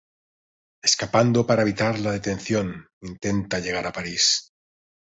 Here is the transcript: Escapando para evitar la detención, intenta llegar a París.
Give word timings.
Escapando 0.81 1.45
para 1.45 1.61
evitar 1.61 1.99
la 1.99 2.11
detención, 2.11 2.87
intenta 3.03 3.59
llegar 3.59 3.85
a 3.85 3.93
París. 3.93 4.51